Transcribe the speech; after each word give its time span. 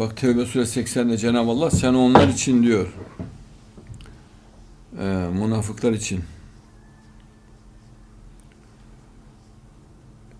Bak 0.00 0.16
Tevbe 0.16 0.46
suresi 0.46 0.80
80'de 0.80 1.16
Cenab-ı 1.16 1.50
Allah 1.50 1.70
sen 1.70 1.94
onlar 1.94 2.28
için 2.28 2.62
diyor. 2.62 2.86
Ee, 4.98 5.04
münafıklar 5.32 5.92
için. 5.92 6.20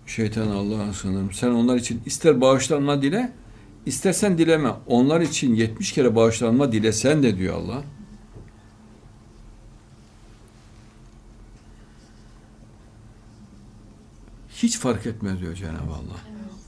Şeytan 0.05 0.47
Allah'a 0.47 0.93
sığınırım. 0.93 1.31
Sen 1.33 1.47
onlar 1.49 1.75
için 1.75 2.01
ister 2.05 2.41
bağışlanma 2.41 3.01
dile, 3.01 3.33
istersen 3.85 4.37
dileme. 4.37 4.71
Onlar 4.87 5.21
için 5.21 5.55
70 5.55 5.91
kere 5.91 6.15
bağışlanma 6.15 6.71
dilesen 6.71 7.23
de 7.23 7.37
diyor 7.37 7.55
Allah. 7.55 7.83
Hiç 14.49 14.77
fark 14.77 15.05
etmez 15.05 15.39
diyor 15.39 15.55
Cenab-ı 15.55 15.93
Allah. 15.93 16.19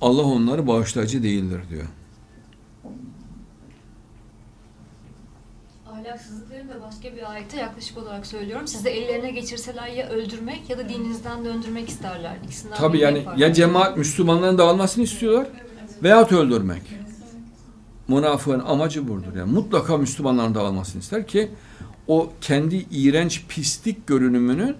Allah 0.02 0.24
onları 0.24 0.68
bağışlayıcı 0.68 1.24
değildir 1.24 1.62
diyor. 1.70 1.88
Ahlaksızlıkların 6.04 6.70
da 6.70 6.82
başka 6.82 7.16
bir 7.16 7.32
ayete 7.32 7.58
yaklaşık 7.58 7.98
olarak 7.98 8.26
söylüyorum. 8.26 8.68
Sizi 8.68 8.90
ellerine 8.90 9.32
geçirseler 9.32 9.88
ya 9.88 10.10
öldürmek 10.10 10.70
ya 10.70 10.78
da 10.78 10.90
dininizden 10.90 11.46
döndürmek 11.46 11.90
isterler. 11.90 12.36
İkisinden 12.46 12.76
Tabi 12.76 12.94
birini 12.94 13.04
yani 13.04 13.18
yapar. 13.18 13.38
ya 13.38 13.54
cemaat 13.54 13.98
Müslümanların 13.98 14.58
dağılmasını 14.58 15.04
istiyorlar 15.04 15.48
veyahut 16.04 16.32
öldürmek. 16.32 16.82
Münafığın 18.08 18.60
amacı 18.60 19.08
budur. 19.08 19.36
Yani 19.38 19.52
mutlaka 19.52 19.98
Müslümanların 19.98 20.56
dağılmasını 20.56 21.02
ister 21.02 21.28
ki 21.28 21.50
o 22.08 22.30
kendi 22.42 22.86
iğrenç 22.92 23.46
pislik 23.48 24.08
görünümünün 24.08 24.76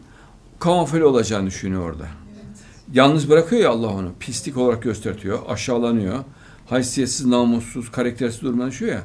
kamufle 0.60 1.06
olacağını 1.06 1.48
düşünüyor 1.48 1.90
orada. 1.92 2.08
Yalnız 2.94 3.30
bırakıyor 3.30 3.62
ya 3.62 3.70
Allah 3.70 3.88
onu. 3.88 4.12
Pislik 4.20 4.58
olarak 4.58 4.84
göstertiyor, 4.84 5.40
aşağılanıyor. 5.48 6.20
Haysiyetsiz, 6.70 7.26
namussuz, 7.26 7.92
karaktersiz 7.92 8.42
durumuna 8.42 8.68
düşüyor 8.68 8.92
ya. 8.92 9.04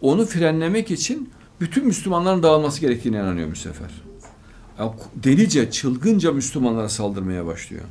Onu 0.00 0.26
frenlemek 0.26 0.90
için 0.90 1.30
bütün 1.60 1.86
Müslümanların 1.86 2.42
dağılması 2.42 2.80
gerektiğine 2.80 3.16
inanıyor 3.16 3.50
bu 3.50 3.56
sefer. 3.56 3.90
Delice, 5.14 5.70
çılgınca 5.70 6.32
Müslümanlara 6.32 6.88
saldırmaya 6.88 7.46
başlıyor. 7.46 7.84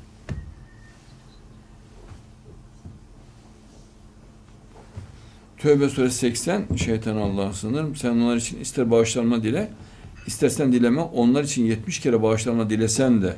Tövbe 5.58 5.90
suresi 5.90 6.18
80 6.18 6.76
şeytan 6.76 7.16
Allah'a 7.18 7.54
sınırım. 7.54 7.96
Sen 7.96 8.09
onlar 8.09 8.36
için 8.36 8.59
ister 8.59 8.92
bağışlanma 8.92 9.44
dile, 9.44 9.72
istersen 10.28 10.74
dileme. 10.74 11.02
Onlar 11.02 11.44
için 11.44 11.66
70 11.66 12.00
kere 12.00 12.22
bağışlanma 12.22 12.70
dilesen 12.70 13.22
de 13.22 13.36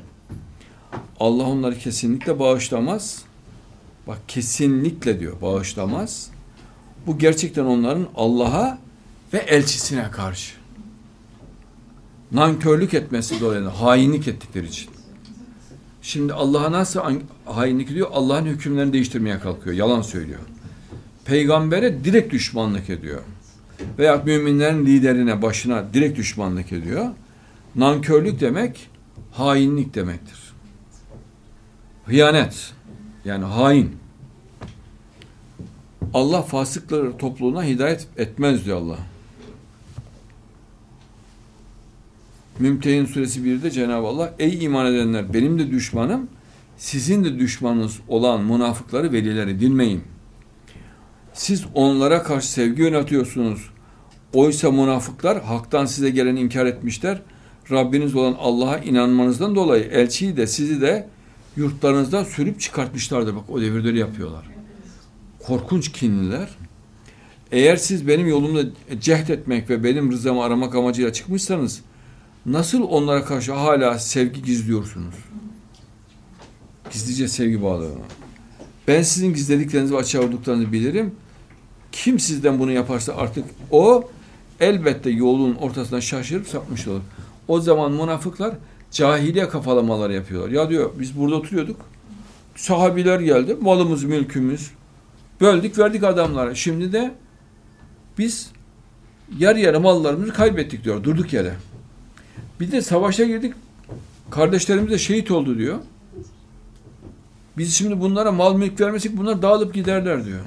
Allah 1.19 1.43
onları 1.43 1.77
kesinlikle 1.77 2.39
bağışlamaz. 2.39 3.23
Bak 4.07 4.19
kesinlikle 4.27 5.19
diyor 5.19 5.41
bağışlamaz. 5.41 6.31
Bu 7.07 7.17
gerçekten 7.17 7.65
onların 7.65 8.07
Allah'a 8.15 8.77
ve 9.33 9.37
elçisine 9.37 10.11
karşı. 10.11 10.53
Nankörlük 12.31 12.93
etmesi 12.93 13.41
dolayısıyla 13.41 13.81
hainlik 13.81 14.27
ettikleri 14.27 14.65
için. 14.65 14.89
Şimdi 16.01 16.33
Allah'a 16.33 16.71
nasıl 16.71 17.01
hainlik 17.45 17.91
ediyor? 17.91 18.07
Allah'ın 18.11 18.45
hükümlerini 18.45 18.93
değiştirmeye 18.93 19.39
kalkıyor. 19.39 19.75
Yalan 19.75 20.01
söylüyor. 20.01 20.39
Peygambere 21.25 22.03
direkt 22.03 22.33
düşmanlık 22.33 22.89
ediyor. 22.89 23.21
Veya 23.97 24.21
müminlerin 24.25 24.85
liderine, 24.85 25.41
başına 25.41 25.93
direkt 25.93 26.17
düşmanlık 26.17 26.71
ediyor. 26.71 27.09
Nankörlük 27.75 28.39
demek 28.39 28.89
hainlik 29.31 29.95
demektir. 29.95 30.53
Hıyanet. 32.05 32.73
Yani 33.25 33.45
hain. 33.45 33.95
Allah 36.15 36.41
fasıkları 36.41 37.17
topluluğuna 37.17 37.63
hidayet 37.63 38.07
etmez 38.17 38.65
diyor 38.65 38.77
Allah. 38.77 38.97
Mümtehin 42.59 43.05
suresi 43.05 43.39
1'de 43.39 43.71
Cenab-ı 43.71 44.07
Allah 44.07 44.33
ey 44.39 44.63
iman 44.63 44.93
edenler 44.93 45.33
benim 45.33 45.59
de 45.59 45.71
düşmanım 45.71 46.27
sizin 46.77 47.23
de 47.23 47.39
düşmanınız 47.39 47.99
olan 48.07 48.43
münafıkları 48.43 49.11
velileri 49.11 49.59
dinmeyin. 49.59 50.03
Siz 51.33 51.65
onlara 51.73 52.23
karşı 52.23 52.51
sevgi 52.51 52.81
yönetiyorsunuz. 52.81 53.69
Oysa 54.33 54.71
münafıklar 54.71 55.43
haktan 55.43 55.85
size 55.85 56.09
gelen 56.09 56.35
inkar 56.35 56.65
etmişler. 56.65 57.21
Rabbiniz 57.71 58.15
olan 58.15 58.35
Allah'a 58.39 58.77
inanmanızdan 58.77 59.55
dolayı 59.55 59.83
elçiyi 59.83 60.37
de 60.37 60.47
sizi 60.47 60.81
de 60.81 61.07
yurtlarınızdan 61.57 62.23
sürüp 62.23 62.59
çıkartmışlardır. 62.59 63.35
Bak 63.35 63.49
o 63.49 63.61
devirde 63.61 63.87
öyle 63.87 63.99
yapıyorlar. 63.99 64.54
Korkunç 65.47 65.91
kinliler. 65.91 66.49
Eğer 67.51 67.75
siz 67.75 68.07
benim 68.07 68.27
yolumda 68.27 68.69
cehd 69.01 69.29
etmek 69.29 69.69
ve 69.69 69.83
benim 69.83 70.11
rızamı 70.11 70.43
aramak 70.43 70.75
amacıyla 70.75 71.13
çıkmışsanız 71.13 71.81
nasıl 72.45 72.83
onlara 72.83 73.25
karşı 73.25 73.53
hala 73.53 73.99
sevgi 73.99 74.43
gizliyorsunuz? 74.43 75.15
Gizlice 76.91 77.27
sevgi 77.27 77.63
bağlı. 77.63 77.89
Ben 78.87 79.01
sizin 79.01 79.33
gizlediklerinizi 79.33 79.93
ve 79.93 79.97
açığa 79.97 80.21
vurduklarınızı 80.21 80.71
bilirim. 80.71 81.15
Kim 81.91 82.19
sizden 82.19 82.59
bunu 82.59 82.71
yaparsa 82.71 83.15
artık 83.15 83.45
o 83.71 84.09
elbette 84.59 85.09
yolun 85.09 85.55
ortasına 85.55 86.01
şaşırıp 86.01 86.47
sapmış 86.47 86.87
olur. 86.87 87.01
O 87.47 87.59
zaman 87.59 87.91
münafıklar 87.91 88.55
cahiliye 88.91 89.49
kafalamaları 89.49 90.13
yapıyorlar. 90.13 90.49
Ya 90.49 90.69
diyor 90.69 90.91
biz 90.99 91.19
burada 91.19 91.35
oturuyorduk. 91.35 91.81
Sahabiler 92.55 93.19
geldi. 93.19 93.57
Malımız, 93.61 94.03
mülkümüz. 94.03 94.71
Böldük 95.41 95.79
verdik 95.79 96.03
adamlara. 96.03 96.55
Şimdi 96.55 96.93
de 96.93 97.15
biz 98.17 98.51
yarı 99.37 99.59
yarı 99.59 99.79
mallarımızı 99.79 100.33
kaybettik 100.33 100.83
diyor. 100.83 101.03
Durduk 101.03 101.33
yere. 101.33 101.53
Bir 102.59 102.71
de 102.71 102.81
savaşa 102.81 103.23
girdik. 103.23 103.53
Kardeşlerimiz 104.31 104.91
de 104.91 104.97
şehit 104.97 105.31
oldu 105.31 105.57
diyor. 105.57 105.79
Biz 107.57 107.73
şimdi 107.73 107.99
bunlara 107.99 108.31
mal 108.31 108.55
mülk 108.55 108.81
vermesek 108.81 109.17
bunlar 109.17 109.41
dağılıp 109.41 109.73
giderler 109.73 110.25
diyor. 110.25 110.39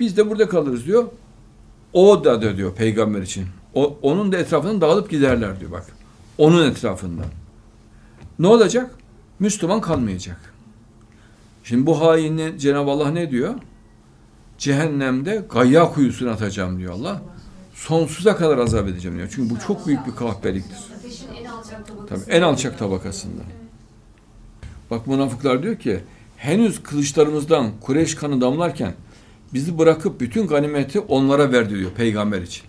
Biz 0.00 0.16
de 0.16 0.30
burada 0.30 0.48
kalırız 0.48 0.86
diyor. 0.86 1.04
O 1.92 2.24
da 2.24 2.56
diyor 2.56 2.74
peygamber 2.74 3.22
için. 3.22 3.46
O, 3.74 3.98
onun 4.02 4.32
da 4.32 4.36
etrafından 4.36 4.80
dağılıp 4.80 5.10
giderler 5.10 5.60
diyor 5.60 5.70
bak. 5.70 5.86
Onun 6.38 6.70
etrafından. 6.70 7.26
Ne 8.38 8.46
olacak? 8.46 8.90
Müslüman 9.38 9.80
kalmayacak. 9.80 10.54
Şimdi 11.68 11.86
bu 11.86 12.00
haini 12.00 12.58
Cenab-ı 12.58 12.90
Allah 12.90 13.10
ne 13.10 13.30
diyor? 13.30 13.54
Cehennemde 14.58 15.44
gayya 15.50 15.92
kuyusuna 15.92 16.30
atacağım 16.30 16.78
diyor 16.78 16.92
Allah. 16.92 17.22
Sonsuza 17.74 18.36
kadar 18.36 18.58
azap 18.58 18.88
edeceğim 18.88 19.16
diyor. 19.16 19.28
Çünkü 19.34 19.54
bu 19.54 19.60
çok 19.60 19.86
büyük 19.86 20.06
bir 20.06 20.12
kahpeliktir. 20.12 20.78
Tabii 22.08 22.20
en 22.28 22.42
alçak 22.42 22.78
tabakasında. 22.78 23.42
Bak 24.90 25.06
münafıklar 25.06 25.62
diyor 25.62 25.76
ki 25.76 26.00
henüz 26.36 26.82
kılıçlarımızdan 26.82 27.70
Kureyş 27.80 28.14
kanı 28.14 28.40
damlarken 28.40 28.94
bizi 29.54 29.78
bırakıp 29.78 30.20
bütün 30.20 30.46
ganimeti 30.46 31.00
onlara 31.00 31.52
verdi 31.52 31.78
diyor 31.78 31.90
peygamber 31.90 32.42
için. 32.42 32.64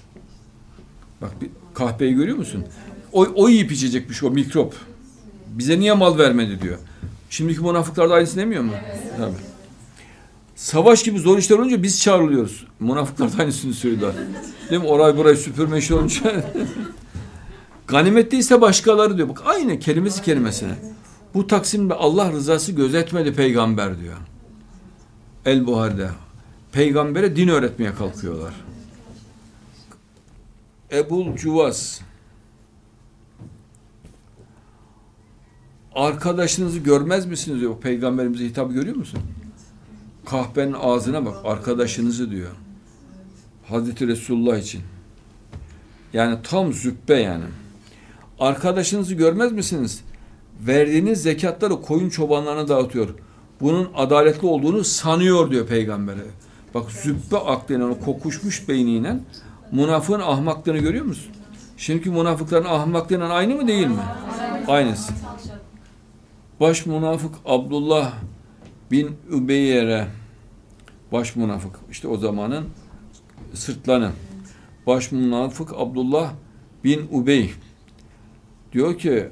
Bak 1.22 1.42
bir 1.42 1.50
kahpeyi 1.74 2.14
görüyor 2.14 2.38
musun? 2.38 2.66
O, 3.14 3.28
o 3.36 3.50
yiyip 3.50 3.72
içecekmiş 3.72 4.24
o 4.24 4.32
mikrop. 4.32 4.76
Bize 5.48 5.80
niye 5.80 5.94
mal 5.94 6.18
vermedi 6.18 6.62
diyor. 6.62 6.78
Şimdiki 7.30 7.62
münafıklar 7.62 8.10
da 8.10 8.14
aynısını 8.14 8.42
demiyor 8.42 8.64
mu? 8.64 8.72
Tabii. 9.18 9.34
Savaş 10.56 11.04
gibi 11.04 11.20
zor 11.20 11.38
işler 11.38 11.58
olunca 11.60 11.84
biz 11.84 12.02
çağrılıyoruz. 12.02 12.66
Münafıklar 12.80 13.38
da 13.38 13.42
aynısını 13.42 13.74
söylüyorlar. 13.74 14.24
Değil 14.70 14.82
mi? 14.82 14.88
Orayı 14.88 15.18
burayı 15.18 15.38
süpürme 15.38 15.78
işi 15.78 15.94
olunca. 15.94 16.46
Ganimette 17.88 18.38
ise 18.38 18.62
başkaları 18.62 19.18
diyor. 19.18 19.30
Bak 19.30 19.42
aynı 19.46 19.80
kelimesi 19.80 20.22
kelimesine. 20.22 20.76
Bu 21.34 21.48
taksimde 21.48 21.94
Allah 21.94 22.32
rızası 22.32 22.72
gözetmedi 22.72 23.34
peygamber 23.34 24.00
diyor. 24.00 24.18
El 25.46 25.68
Buhari'de. 25.68 26.10
Peygambere 26.72 27.36
din 27.36 27.48
öğretmeye 27.48 27.96
kalkıyorlar. 27.96 28.54
Ebul 30.92 31.36
Cuvas 31.36 32.00
arkadaşınızı 35.98 36.80
görmez 36.80 37.26
misiniz 37.26 37.62
diyor. 37.62 37.78
Peygamberimize 37.82 38.46
hitap 38.46 38.74
görüyor 38.74 38.96
musun? 38.96 39.20
Kahpenin 40.26 40.74
ağzına 40.74 41.26
bak. 41.26 41.36
Arkadaşınızı 41.44 42.32
diyor. 42.32 42.52
Hazreti 43.70 44.08
Resulullah 44.08 44.58
için. 44.58 44.82
Yani 46.14 46.38
tam 46.44 46.74
züppe 46.74 47.16
yani. 47.16 47.44
Arkadaşınızı 48.40 49.14
görmez 49.14 49.52
misiniz? 49.52 50.02
Verdiğiniz 50.68 51.22
zekatları 51.22 51.82
koyun 51.82 52.10
çobanlarına 52.10 52.68
dağıtıyor. 52.68 53.10
Bunun 53.62 53.90
adaletli 53.96 54.48
olduğunu 54.48 54.84
sanıyor 54.84 55.52
diyor 55.52 55.68
peygambere. 55.68 56.26
Bak 56.74 56.92
züppe 56.92 57.38
aklıyla 57.38 57.88
o 57.88 58.00
kokuşmuş 58.00 58.70
beyniyle 58.70 59.20
münafığın 59.72 60.20
ahmaklığını 60.20 60.78
görüyor 60.78 61.06
musun? 61.06 61.32
Şimdiki 61.78 62.10
münafıkların 62.10 62.66
ahmaklığıyla 62.66 63.30
aynı 63.30 63.56
mı 63.56 63.68
değil 63.68 63.88
mi? 63.88 64.02
Aynısı. 64.68 65.14
Baş 66.60 66.86
münafık 66.86 67.36
Abdullah 67.46 68.14
bin 68.92 69.18
Übeyyer'e 69.32 70.08
Baş 71.12 71.36
münafık. 71.36 71.76
İşte 71.92 72.08
o 72.08 72.18
zamanın 72.18 72.70
sırtlanı. 73.54 74.12
Baş 74.88 75.12
münafık 75.12 75.74
Abdullah 75.74 76.34
bin 76.84 77.08
Ubey. 77.12 77.54
Diyor 78.74 78.98
ki 78.98 79.30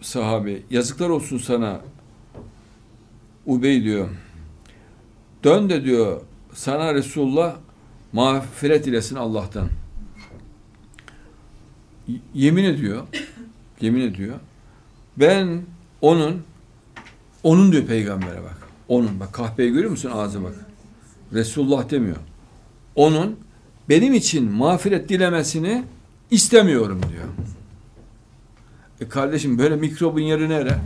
sahabe 0.00 0.58
yazıklar 0.70 1.08
olsun 1.08 1.38
sana 1.38 1.80
Ubey 3.46 3.84
diyor. 3.84 4.08
Dön 5.44 5.70
de 5.70 5.84
diyor 5.84 6.20
sana 6.54 6.94
Resulullah 6.94 7.56
mağfiret 8.12 8.86
ilesin 8.86 9.16
Allah'tan. 9.16 9.68
Yemin 12.34 12.64
ediyor. 12.64 13.06
Yemin 13.80 14.00
ediyor. 14.00 14.38
Ben 15.16 15.62
onun 16.02 16.42
onun 17.42 17.72
diyor 17.72 17.84
peygambere 17.84 18.42
bak. 18.42 18.56
Onun 18.88 19.20
bak 19.20 19.32
kahpeyi 19.32 19.72
görüyor 19.72 19.90
musun 19.90 20.10
ağzı 20.14 20.44
bak. 20.44 20.54
Resulullah 21.32 21.90
demiyor. 21.90 22.16
Onun 22.94 23.36
benim 23.88 24.14
için 24.14 24.52
mağfiret 24.52 25.08
dilemesini 25.08 25.84
istemiyorum 26.30 27.00
diyor. 27.12 27.24
E 29.00 29.08
kardeşim 29.08 29.58
böyle 29.58 29.76
mikrobun 29.76 30.20
yeri 30.20 30.48
nere? 30.48 30.78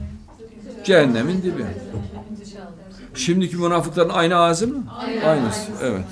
Cehennemin 0.85 1.43
dibi. 1.43 1.65
Şimdiki 3.15 3.57
münafıkların 3.57 4.09
aynı 4.09 4.37
ağzı 4.37 4.69
mı? 4.69 4.85
Aynısı. 5.25 5.73
Evet. 5.83 6.05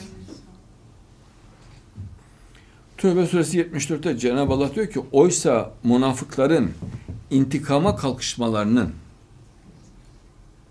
Tövbe 2.98 3.26
suresi 3.26 3.60
74'te 3.60 4.18
Cenab-ı 4.18 4.52
Allah 4.52 4.74
diyor 4.74 4.86
ki 4.86 5.00
oysa 5.12 5.70
münafıkların 5.84 6.70
intikama 7.32 7.96
kalkışmalarının 7.96 8.92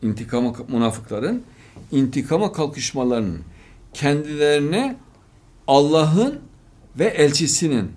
intikama 0.02 0.54
münafıkların 0.68 1.44
intikama 1.92 2.52
kalkışmalarının 2.52 3.42
kendilerine 3.94 4.98
Allah'ın 5.68 6.40
ve 7.00 7.06
elçisinin 7.06 7.92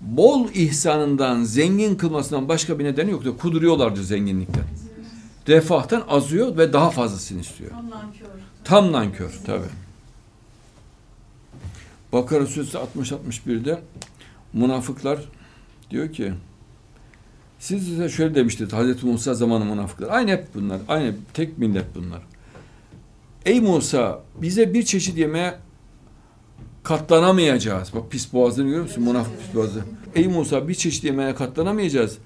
bol 0.00 0.48
ihsanından 0.54 1.44
zengin 1.44 1.94
kılmasından 1.94 2.48
başka 2.48 2.78
bir 2.78 2.84
nedeni 2.84 3.10
yoktu. 3.10 3.36
Kuduruyorlardı 3.38 4.04
zenginlikten. 4.04 4.64
Refahtan 5.48 6.04
azıyor 6.08 6.56
ve 6.56 6.72
daha 6.72 6.90
fazlasını 6.90 7.40
istiyor. 7.40 7.70
Tam 7.70 7.90
nankör. 7.90 8.26
Tam 8.64 8.92
nankör 8.92 9.40
tabi. 9.46 9.64
Bakara 12.12 12.46
suresi 12.46 12.78
60-61'de 12.96 13.80
münafıklar 14.52 15.18
diyor 15.90 16.12
ki 16.12 16.32
siz 17.60 17.84
size 17.84 18.08
şöyle 18.08 18.34
demişti 18.34 18.66
Hazreti 18.70 19.06
Musa 19.06 19.34
zamanı 19.34 19.64
münafıklar. 19.64 20.08
Aynı 20.10 20.30
hep 20.30 20.46
bunlar. 20.54 20.80
Aynı 20.88 21.14
tek 21.34 21.58
millet 21.58 21.94
bunlar. 21.94 22.22
Ey 23.46 23.60
Musa 23.60 24.20
bize 24.42 24.74
bir 24.74 24.82
çeşit 24.82 25.18
yemeğe 25.18 25.54
katlanamayacağız. 26.82 27.94
Bak 27.94 28.10
pis 28.10 28.32
boğazını 28.32 28.66
görüyor 28.66 28.82
musun? 28.82 29.04
Münafık 29.04 29.40
pis 29.40 29.54
boğazı. 29.54 29.84
Ey 30.14 30.28
Musa 30.28 30.68
bir 30.68 30.74
çeşit 30.74 31.04
yemeğe 31.04 31.34
katlanamayacağız. 31.34 32.18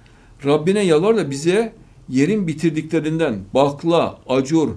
Rabbine 0.44 0.80
yalvar 0.80 1.16
da 1.16 1.30
bize 1.30 1.72
yerin 2.08 2.46
bitirdiklerinden 2.46 3.38
bakla, 3.54 4.18
acur, 4.28 4.68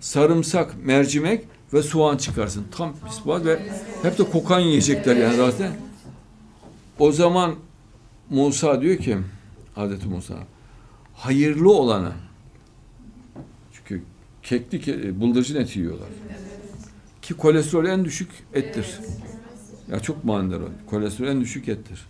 sarımsak, 0.00 0.84
mercimek 0.84 1.44
ve 1.72 1.82
soğan 1.82 2.16
çıkarsın. 2.16 2.64
Tam 2.76 2.92
pis 3.08 3.26
boğaz 3.26 3.44
ve 3.44 3.58
hep 4.02 4.18
de 4.18 4.24
kokan 4.24 4.60
yiyecekler 4.60 5.16
yani 5.16 5.36
zaten. 5.36 5.72
O 6.98 7.12
zaman 7.12 7.54
Musa 8.30 8.80
diyor 8.80 8.96
ki 8.96 9.16
Hazreti 9.76 10.08
Musa 10.08 10.34
hayırlı 11.14 11.72
olanı 11.72 12.12
çünkü 13.72 14.02
kekli 14.42 14.80
ke- 14.80 15.20
bıldırcın 15.20 15.56
eti 15.60 15.78
yiyorlar. 15.78 16.08
Ki 17.22 17.34
kolesterol 17.34 17.84
en 17.86 18.04
düşük 18.04 18.30
ettir. 18.54 18.98
Ya 19.90 20.00
çok 20.00 20.24
manidar 20.24 20.60
o. 20.60 20.68
Kolesterol 20.86 21.28
en 21.28 21.40
düşük 21.40 21.68
ettir. 21.68 22.06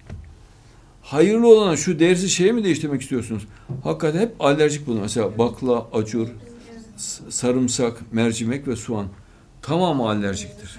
Hayırlı 1.03 1.47
olana 1.49 1.77
şu 1.77 1.99
değersiz 1.99 2.33
şeyi 2.33 2.53
mi 2.53 2.65
değiştirmek 2.65 3.03
istiyorsunuz? 3.03 3.47
Hakikaten 3.85 4.21
hep 4.21 4.35
alerjik 4.41 4.87
bunlar. 4.87 5.01
Mesela 5.03 5.39
bakla, 5.39 5.87
acur, 5.93 6.29
sarımsak, 7.29 8.13
mercimek 8.13 8.69
ve 8.69 8.77
soğan. 8.77 9.07
Tamamı 9.63 10.09
alerjiktir. 10.09 10.79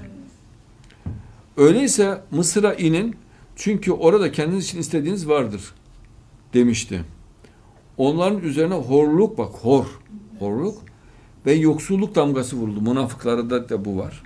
Öyleyse 1.58 2.22
Mısır'a 2.32 2.74
inin 2.74 3.16
çünkü 3.56 3.92
orada 3.92 4.32
kendiniz 4.32 4.66
için 4.66 4.80
istediğiniz 4.80 5.28
vardır 5.28 5.62
demişti. 6.54 7.04
Onların 7.98 8.42
üzerine 8.42 8.74
horluk 8.74 9.38
bak 9.38 9.52
hor, 9.62 9.86
horluk 10.40 10.78
ve 11.46 11.54
yoksulluk 11.54 12.16
damgası 12.16 12.56
vuruldu. 12.56 12.82
Münafıklarda 12.82 13.70
da 13.70 13.86
bu 13.86 13.98
var. 13.98 14.24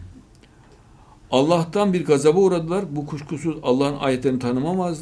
Allah'tan 1.32 1.94
bir 1.94 2.06
gazaba 2.06 2.40
uğradılar. 2.40 2.86
Bu 2.96 3.06
kuşkusuz 3.06 3.58
Allah'ın 3.64 3.98
ayetlerini 3.98 4.40
tanımamaz, 4.40 5.02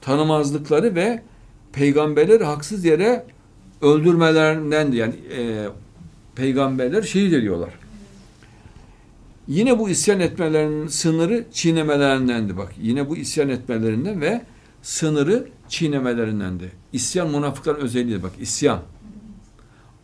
tanımazlıkları 0.00 0.94
ve 0.94 1.22
peygamberleri 1.72 2.44
haksız 2.44 2.84
yere 2.84 3.26
öldürmelerindendi. 3.82 4.96
Yani 4.96 5.14
e, 5.38 5.68
peygamberler 6.34 7.02
şehit 7.02 7.32
ediyorlar. 7.32 7.70
Yine 9.48 9.78
bu 9.78 9.90
isyan 9.90 10.20
etmelerinin 10.20 10.86
sınırı 10.86 11.44
çiğnemelerindendi 11.52 12.56
bak. 12.56 12.72
Yine 12.82 13.08
bu 13.08 13.16
isyan 13.16 13.48
etmelerinden 13.48 14.20
ve 14.20 14.42
sınırı 14.82 15.48
çiğnemelerindendi. 15.68 16.72
İsyan 16.92 17.30
münafıkların 17.30 17.80
özelliği 17.80 18.22
bak 18.22 18.32
isyan. 18.40 18.80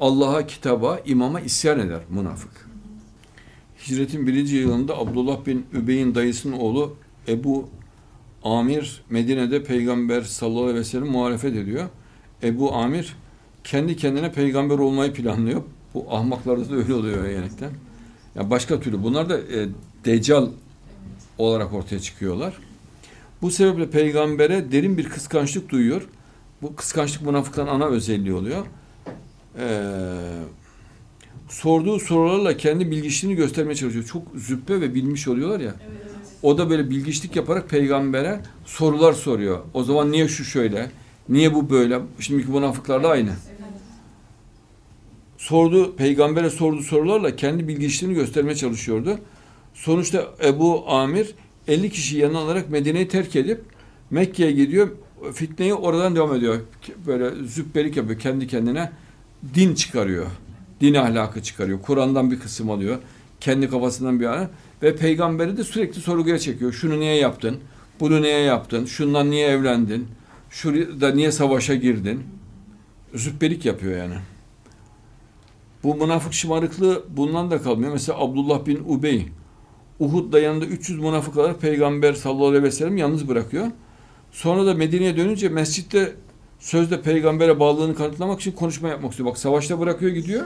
Allah'a, 0.01 0.47
kitaba, 0.47 1.01
imama 1.07 1.41
isyan 1.41 1.79
eder 1.79 2.01
münafık. 2.11 2.69
Hicretin 3.87 4.27
birinci 4.27 4.57
yılında 4.57 4.99
Abdullah 4.99 5.47
bin 5.47 5.67
Übey'in 5.73 6.15
dayısının 6.15 6.53
oğlu 6.53 6.97
Ebu 7.29 7.69
Amir 8.45 9.03
Medine'de 9.11 9.65
peygamber 9.65 10.23
sallallahu 10.23 10.63
aleyhi 10.63 10.79
ve 10.79 10.85
sellem 10.85 11.09
muhalefet 11.09 11.57
ediyor. 11.57 11.89
Ebu 12.43 12.75
Amir 12.75 13.17
kendi 13.65 13.97
kendine 13.97 14.33
peygamber 14.33 14.79
olmayı 14.79 15.13
planlıyor. 15.13 15.63
Bu 15.95 16.07
ahmaklarda 16.11 16.71
da 16.71 16.75
öyle 16.75 16.95
oluyor 16.95 17.29
genellikle. 17.29 17.69
Ya 18.35 18.51
başka 18.51 18.81
türlü. 18.81 19.03
Bunlar 19.03 19.29
da 19.29 19.39
e, 19.39 19.69
deccal 20.05 20.49
olarak 21.39 21.73
ortaya 21.73 22.01
çıkıyorlar. 22.01 22.55
Bu 23.45 23.51
sebeple 23.51 23.91
peygambere 23.91 24.73
derin 24.73 24.99
bir 24.99 25.09
kıskançlık 25.09 25.69
duyuyor. 25.69 26.03
Bu 26.63 26.77
kıskançlık 26.77 27.23
münafıkların 27.23 27.69
ana 27.69 27.87
özelliği 27.87 28.35
oluyor. 28.35 28.67
Ee, 29.59 29.83
sorduğu 31.49 32.01
sorularla 32.01 32.57
kendi 32.57 32.91
bilgiçliğini 32.91 33.37
göstermeye 33.37 33.75
çalışıyor. 33.75 34.05
Çok 34.05 34.23
züppe 34.35 34.81
ve 34.81 34.95
bilmiş 34.95 35.29
oluyorlar 35.29 35.61
ya. 35.61 35.75
O 36.43 36.59
da 36.59 36.71
böyle 36.71 36.91
bilgiçlik 36.91 37.37
yaparak 37.37 37.71
peygambere 37.71 38.41
sorular 38.65 39.13
soruyor. 39.13 39.59
O 39.75 39.85
zaman 39.85 40.13
niye 40.13 40.29
şu 40.29 40.45
şöyle? 40.45 40.91
Niye 41.29 41.55
bu 41.55 41.71
böyle? 41.71 42.01
Şimdiki 42.21 42.51
münafıklarla 42.51 43.09
aynı. 43.09 43.33
Sordu, 45.39 45.97
peygambere 45.97 46.51
sorduğu 46.51 46.83
sorularla 46.83 47.37
kendi 47.37 47.69
bilgiçliğini 47.69 48.15
göstermeye 48.15 48.57
çalışıyordu. 48.57 49.19
Sonuçta 49.75 50.35
Ebu 50.45 50.91
Amir 50.91 51.35
50 51.69 51.91
kişi 51.91 52.19
yanına 52.19 52.39
alarak 52.39 52.71
Medine'yi 52.71 53.09
terk 53.09 53.37
edip 53.37 53.61
Mekke'ye 54.11 54.53
gidiyor. 54.53 54.89
Fitneyi 55.33 55.75
oradan 55.75 56.17
devam 56.17 56.35
ediyor. 56.35 56.61
Böyle 57.07 57.47
züppelik 57.47 57.97
yapıyor 57.97 58.19
kendi 58.19 58.47
kendine. 58.47 58.93
Din 59.55 59.75
çıkarıyor. 59.75 60.27
Din 60.81 60.95
ahlakı 60.95 61.43
çıkarıyor. 61.43 61.83
Kur'an'dan 61.83 62.31
bir 62.31 62.41
kısım 62.41 62.71
alıyor. 62.71 62.99
Kendi 63.41 63.71
kafasından 63.71 64.21
bir 64.21 64.27
ana. 64.27 64.51
Ve 64.83 64.97
peygamberi 64.97 65.57
de 65.57 65.65
sürekli 65.65 66.01
sorguya 66.01 66.39
çekiyor. 66.39 66.73
Şunu 66.73 67.01
niye 67.01 67.15
yaptın? 67.15 67.59
Bunu 68.01 68.23
niye 68.23 68.39
yaptın? 68.39 68.85
Şundan 68.85 69.31
niye 69.31 69.49
evlendin? 69.49 70.09
Şurada 70.51 71.11
niye 71.11 71.33
savaşa 71.33 71.75
girdin? 71.75 72.23
Züppelik 73.15 73.65
yapıyor 73.65 73.99
yani. 73.99 74.15
Bu 75.83 75.95
münafık 75.95 76.35
şımarıklığı 76.35 77.05
bundan 77.17 77.51
da 77.51 77.63
kalmıyor. 77.63 77.93
Mesela 77.93 78.19
Abdullah 78.19 78.67
bin 78.67 78.85
Ubey 78.87 79.29
Uhud'da 80.01 80.41
yanında 80.41 80.65
300 80.65 80.99
münafık 80.99 81.37
olarak 81.37 81.61
Peygamber 81.61 82.13
sallallahu 82.13 82.47
aleyhi 82.47 82.65
ve 82.65 82.71
sellem 82.71 82.97
yalnız 82.97 83.29
bırakıyor. 83.29 83.67
Sonra 84.33 84.67
da 84.67 84.75
Medine'ye 84.75 85.17
dönünce 85.17 85.49
mescitte 85.49 86.13
sözde 86.59 87.03
peygambere 87.03 87.61
bağlılığını 87.61 87.95
kanıtlamak 87.95 88.41
için 88.41 88.53
konuşma 88.53 88.89
yapmak 88.89 89.11
istiyor. 89.11 89.31
Bak 89.31 89.39
savaşta 89.39 89.81
bırakıyor 89.81 90.13
gidiyor. 90.13 90.45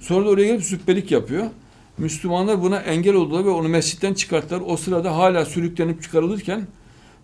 Sonra 0.00 0.26
da 0.26 0.30
oraya 0.30 0.46
gelip 0.46 0.64
züppelik 0.64 1.10
yapıyor. 1.10 1.46
Müslümanlar 1.98 2.62
buna 2.62 2.80
engel 2.80 3.14
oldular 3.14 3.44
ve 3.44 3.50
onu 3.50 3.68
mescitten 3.68 4.14
çıkarttılar. 4.14 4.62
O 4.66 4.76
sırada 4.76 5.16
hala 5.16 5.44
sürüklenip 5.44 6.02
çıkarılırken 6.02 6.66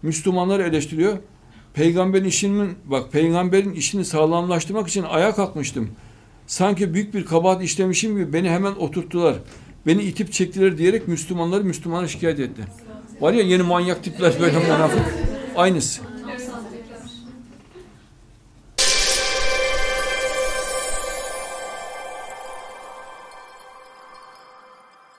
Müslümanlar 0.03 0.61
eleştiriyor. 0.61 1.19
Peygamberin 1.75 2.25
işinin 2.25 2.75
bak 2.85 3.13
peygamberin 3.13 3.73
işini 3.73 4.05
sağlamlaştırmak 4.05 4.89
için 4.89 5.03
ayağa 5.03 5.35
kalkmıştım. 5.35 5.91
Sanki 6.47 6.95
büyük 6.95 7.15
bir 7.15 7.25
kabahat 7.25 7.63
işlemişim 7.63 8.17
gibi 8.17 8.33
beni 8.33 8.51
hemen 8.51 8.73
oturttular. 8.73 9.37
Beni 9.87 10.03
itip 10.03 10.33
çektiler 10.33 10.79
diyerek 10.79 11.09
Müslümanları 11.09 11.65
Müslümana 11.65 12.09
şikayet 12.09 12.41
etti. 12.41 12.63
Var 13.21 13.33
ya 13.33 13.43
yeni 13.43 13.63
manyak 13.63 14.05
tipler 14.05 14.33
böyle 14.41 14.59
münafık. 14.59 15.15
Aynısı. 15.57 16.03